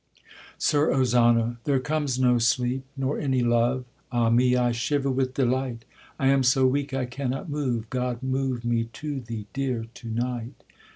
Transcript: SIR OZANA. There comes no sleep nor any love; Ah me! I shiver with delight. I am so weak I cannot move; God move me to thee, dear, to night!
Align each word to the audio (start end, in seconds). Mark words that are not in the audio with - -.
SIR 0.57 0.91
OZANA. 0.95 1.57
There 1.65 1.79
comes 1.79 2.17
no 2.17 2.39
sleep 2.39 2.83
nor 2.97 3.19
any 3.19 3.43
love; 3.43 3.85
Ah 4.11 4.31
me! 4.31 4.55
I 4.55 4.71
shiver 4.71 5.11
with 5.11 5.35
delight. 5.35 5.85
I 6.17 6.29
am 6.29 6.41
so 6.41 6.65
weak 6.65 6.91
I 6.91 7.05
cannot 7.05 7.51
move; 7.51 7.87
God 7.91 8.23
move 8.23 8.65
me 8.65 8.85
to 8.93 9.19
thee, 9.19 9.45
dear, 9.53 9.85
to 9.93 10.07
night! 10.09 10.63